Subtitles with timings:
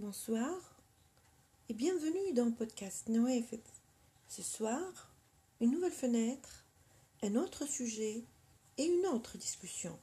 [0.00, 0.54] Bonsoir
[1.68, 3.44] et bienvenue dans le podcast Noé.
[4.28, 5.10] Ce soir,
[5.60, 6.64] une nouvelle fenêtre,
[7.24, 8.22] un autre sujet
[8.76, 9.98] et une autre discussion.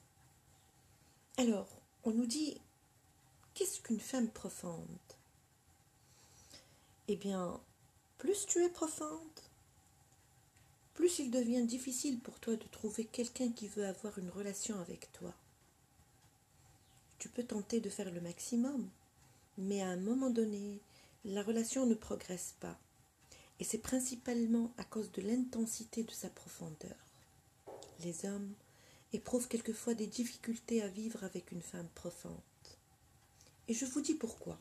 [1.37, 1.69] Alors,
[2.03, 2.59] on nous dit
[3.53, 4.85] qu'est-ce qu'une femme profonde?
[7.07, 7.57] Eh bien,
[8.17, 9.39] plus tu es profonde,
[10.93, 15.09] plus il devient difficile pour toi de trouver quelqu'un qui veut avoir une relation avec
[15.13, 15.33] toi.
[17.17, 18.89] Tu peux tenter de faire le maximum,
[19.57, 20.79] mais à un moment donné,
[21.23, 22.77] la relation ne progresse pas.
[23.59, 26.95] Et c'est principalement à cause de l'intensité de sa profondeur.
[28.03, 28.53] Les hommes
[29.13, 32.33] éprouvent quelquefois des difficultés à vivre avec une femme profonde.
[33.67, 34.59] Et je vous dis pourquoi.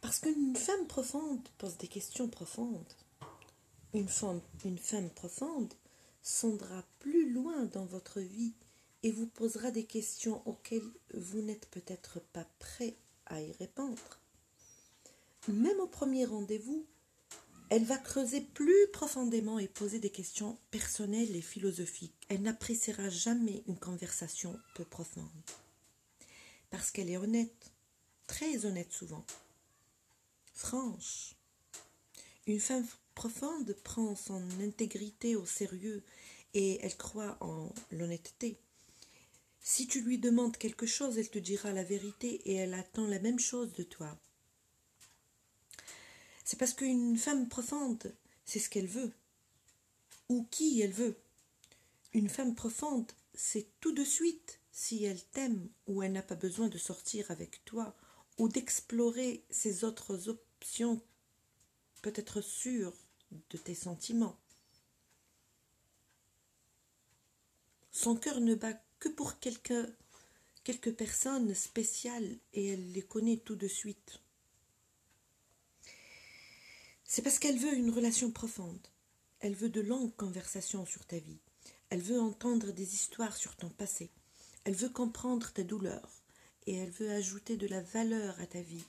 [0.00, 2.92] Parce qu'une femme profonde pose des questions profondes.
[3.94, 5.72] Une femme, une femme profonde
[6.22, 8.52] sondera plus loin dans votre vie
[9.06, 10.82] et vous posera des questions auxquelles
[11.14, 12.96] vous n'êtes peut-être pas prêt
[13.26, 14.18] à y répondre.
[15.46, 16.84] Même au premier rendez-vous,
[17.70, 22.26] elle va creuser plus profondément et poser des questions personnelles et philosophiques.
[22.28, 25.30] Elle n'appréciera jamais une conversation peu profonde.
[26.70, 27.70] Parce qu'elle est honnête,
[28.26, 29.24] très honnête souvent,
[30.52, 31.36] franche.
[32.48, 36.02] Une femme profonde prend son intégrité au sérieux
[36.54, 38.58] et elle croit en l'honnêteté.
[39.68, 43.18] Si tu lui demandes quelque chose, elle te dira la vérité et elle attend la
[43.18, 44.16] même chose de toi.
[46.44, 49.12] C'est parce qu'une femme profonde, c'est ce qu'elle veut,
[50.28, 51.16] ou qui elle veut.
[52.12, 56.68] Une femme profonde, c'est tout de suite si elle t'aime ou elle n'a pas besoin
[56.68, 57.96] de sortir avec toi
[58.38, 61.02] ou d'explorer ses autres options,
[62.02, 62.94] peut-être sûre
[63.50, 64.38] de tes sentiments.
[67.90, 69.88] Son cœur ne bat que pour quelques,
[70.64, 74.20] quelques personnes spéciales et elle les connaît tout de suite.
[77.04, 78.86] C'est parce qu'elle veut une relation profonde.
[79.40, 81.40] Elle veut de longues conversations sur ta vie.
[81.88, 84.10] Elle veut entendre des histoires sur ton passé.
[84.64, 86.22] Elle veut comprendre ta douleur
[86.66, 88.84] et elle veut ajouter de la valeur à ta vie.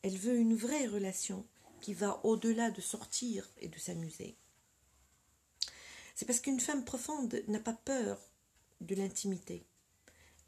[0.00, 1.46] Elle veut une vraie relation
[1.80, 4.36] qui va au-delà de sortir et de s'amuser.
[6.14, 8.18] C'est parce qu'une femme profonde n'a pas peur
[8.82, 9.66] de l'intimité.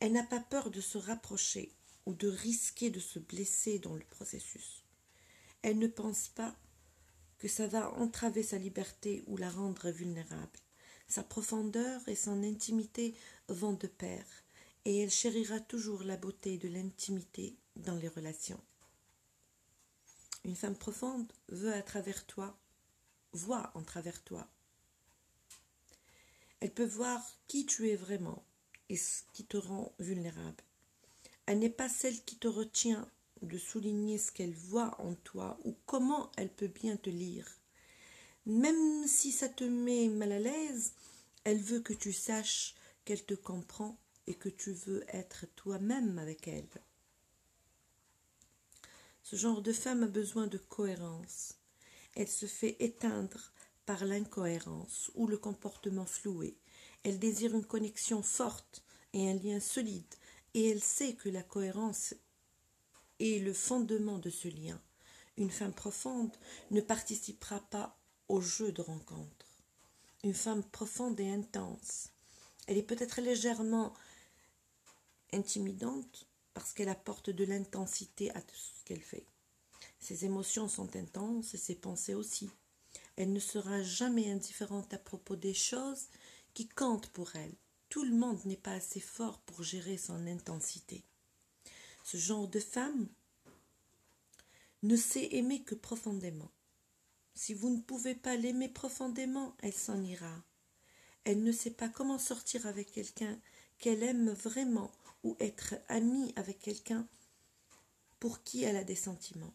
[0.01, 1.73] Elle n'a pas peur de se rapprocher
[2.07, 4.85] ou de risquer de se blesser dans le processus.
[5.63, 6.55] Elle ne pense pas
[7.39, 10.61] que ça va entraver sa liberté ou la rendre vulnérable.
[11.09, 13.15] Sa profondeur et son intimité
[13.49, 14.25] vont de pair,
[14.85, 18.61] et elle chérira toujours la beauté de l'intimité dans les relations.
[20.45, 22.59] Une femme profonde veut à travers toi,
[23.33, 24.49] voit en travers toi
[26.65, 28.43] elle peut voir qui tu es vraiment
[28.89, 30.65] et ce qui te rend vulnérable.
[31.45, 33.07] Elle n'est pas celle qui te retient
[33.43, 37.47] de souligner ce qu'elle voit en toi ou comment elle peut bien te lire.
[38.47, 40.95] Même si ça te met mal à l'aise,
[41.45, 42.75] elle veut que tu saches
[43.05, 46.81] qu'elle te comprend et que tu veux être toi-même avec elle.
[49.23, 51.57] Ce genre de femme a besoin de cohérence.
[52.15, 53.53] Elle se fait éteindre
[53.87, 56.57] par l'incohérence ou le comportement floué.
[57.03, 60.15] Elle désire une connexion forte et un lien solide,
[60.55, 62.15] et elle sait que la cohérence
[63.21, 64.81] est le fondement de ce lien.
[65.37, 66.37] Une femme profonde
[66.71, 69.47] ne participera pas au jeu de rencontre.
[70.23, 72.09] Une femme profonde et intense.
[72.67, 73.93] Elle est peut-être légèrement
[75.33, 79.27] intimidante parce qu'elle apporte de l'intensité à tout ce qu'elle fait.
[79.99, 82.49] Ses émotions sont intenses et ses pensées aussi.
[83.17, 86.09] Elle ne sera jamais indifférente à propos des choses
[86.53, 87.55] qui comptent pour elle.
[87.89, 91.05] Tout le monde n'est pas assez fort pour gérer son intensité.
[92.03, 93.09] Ce genre de femme
[94.83, 96.51] ne sait aimer que profondément.
[97.35, 100.45] Si vous ne pouvez pas l'aimer profondément, elle s'en ira.
[101.25, 103.41] Elle ne sait pas comment sortir avec quelqu'un
[103.79, 104.93] qu'elle aime vraiment
[105.23, 107.09] ou être amie avec quelqu'un
[108.21, 109.55] pour qui elle a des sentiments.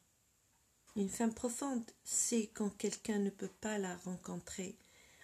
[1.00, 4.76] Une femme profonde sait quand quelqu'un ne peut pas la rencontrer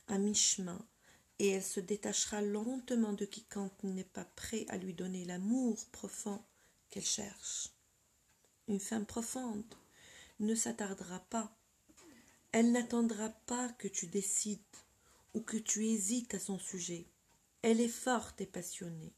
[0.07, 0.80] à mi-chemin,
[1.38, 6.42] et elle se détachera lentement de quiconque n'est pas prêt à lui donner l'amour profond
[6.89, 7.72] qu'elle cherche.
[8.69, 9.66] Une femme profonde
[10.39, 11.54] ne s'attardera pas.
[12.54, 14.62] Elle n'attendra pas que tu décides
[15.33, 17.06] ou que tu hésites à son sujet.
[17.63, 19.12] Elle est forte et passionnée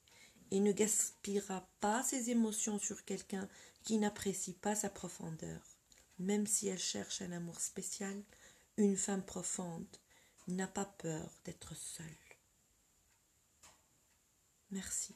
[0.49, 3.47] et ne gaspillera pas ses émotions sur quelqu'un
[3.83, 5.76] qui n'apprécie pas sa profondeur.
[6.19, 8.23] Même si elle cherche un amour spécial,
[8.77, 9.85] une femme profonde
[10.47, 12.05] n'a pas peur d'être seule.
[14.71, 15.15] Merci.